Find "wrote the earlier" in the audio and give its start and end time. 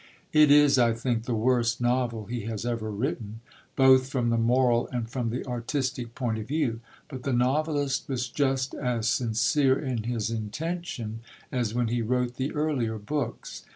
12.01-12.97